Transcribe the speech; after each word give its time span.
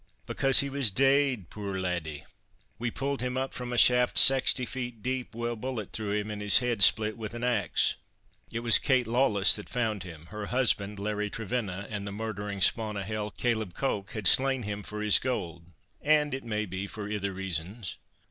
"Because 0.25 0.61
he 0.61 0.69
was 0.71 0.89
deid, 0.89 1.51
puir 1.51 1.79
laddie! 1.79 2.25
We 2.79 2.89
pulled 2.89 3.21
him 3.21 3.37
up 3.37 3.53
from 3.53 3.71
a 3.71 3.77
shaft 3.77 4.17
saxty 4.17 4.67
feet 4.67 5.03
deep, 5.03 5.35
wi' 5.35 5.49
a 5.49 5.55
bullet 5.55 5.93
through 5.93 6.13
him, 6.13 6.31
and 6.31 6.41
his 6.41 6.57
head 6.57 6.81
split 6.81 7.17
with 7.17 7.35
an 7.35 7.43
axe. 7.43 7.97
It 8.51 8.61
was 8.61 8.79
Kate 8.79 9.05
Lawless 9.05 9.55
that 9.57 9.69
found 9.69 10.01
him—her 10.01 10.47
husband, 10.47 10.97
Larry 10.97 11.29
Trevenna 11.29 11.85
and 11.91 12.07
the 12.07 12.11
murdering 12.11 12.61
spawn 12.61 12.97
o' 12.97 13.03
hell, 13.03 13.29
Caleb 13.29 13.75
Coke, 13.75 14.13
had 14.13 14.25
slain 14.25 14.63
him 14.63 14.81
for 14.81 15.03
his 15.03 15.19
gold—and 15.19 16.33
it 16.33 16.43
may 16.43 16.65
be 16.65 16.87
for 16.87 17.07
ither 17.07 17.31
reasons." 17.31 17.97